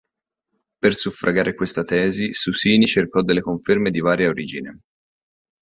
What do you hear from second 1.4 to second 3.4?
questa tesi, Susini cercò